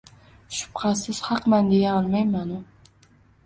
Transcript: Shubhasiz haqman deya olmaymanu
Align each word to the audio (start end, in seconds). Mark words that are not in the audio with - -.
Shubhasiz 0.59 1.21
haqman 1.29 1.71
deya 1.75 1.95
olmaymanu 2.01 2.61